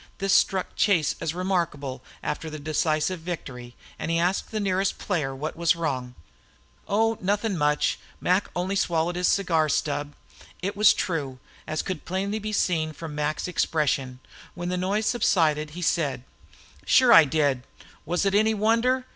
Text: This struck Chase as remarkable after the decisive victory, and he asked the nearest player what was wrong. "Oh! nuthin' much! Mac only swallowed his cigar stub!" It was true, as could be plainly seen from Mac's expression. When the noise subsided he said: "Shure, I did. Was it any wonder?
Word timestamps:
This 0.17 0.33
struck 0.33 0.75
Chase 0.75 1.15
as 1.21 1.35
remarkable 1.35 2.03
after 2.23 2.49
the 2.49 2.57
decisive 2.57 3.19
victory, 3.19 3.75
and 3.99 4.09
he 4.09 4.17
asked 4.17 4.49
the 4.49 4.59
nearest 4.59 4.97
player 4.97 5.35
what 5.35 5.55
was 5.55 5.75
wrong. 5.75 6.15
"Oh! 6.87 7.19
nuthin' 7.21 7.55
much! 7.55 7.99
Mac 8.19 8.49
only 8.55 8.75
swallowed 8.75 9.15
his 9.15 9.27
cigar 9.27 9.69
stub!" 9.69 10.15
It 10.63 10.75
was 10.75 10.95
true, 10.95 11.37
as 11.67 11.83
could 11.83 11.97
be 11.99 12.07
plainly 12.07 12.51
seen 12.51 12.93
from 12.93 13.13
Mac's 13.13 13.47
expression. 13.47 14.21
When 14.55 14.69
the 14.69 14.75
noise 14.75 15.05
subsided 15.05 15.69
he 15.77 15.83
said: 15.83 16.23
"Shure, 16.83 17.13
I 17.13 17.25
did. 17.25 17.61
Was 18.03 18.25
it 18.25 18.33
any 18.33 18.55
wonder? 18.55 19.05